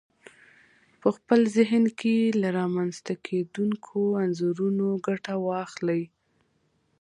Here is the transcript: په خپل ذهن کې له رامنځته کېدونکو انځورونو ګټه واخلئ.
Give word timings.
په 1.01 1.09
خپل 1.15 1.39
ذهن 1.57 1.83
کې 1.99 2.15
له 2.41 2.47
رامنځته 2.59 3.13
کېدونکو 3.27 3.99
انځورونو 4.23 4.87
ګټه 5.07 5.33
واخلئ. 5.47 6.03